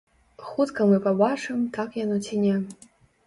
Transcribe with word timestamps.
Хутка 0.45 0.87
мы 0.91 0.97
пабачым, 1.07 1.59
так 1.77 1.99
яно 2.03 2.17
ці 2.27 2.41
не. 2.47 2.57